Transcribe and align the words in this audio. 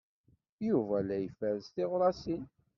Yuba 0.67 0.97
la 1.07 1.17
iferres 1.27 1.67
tiɣrasin. 1.73 2.43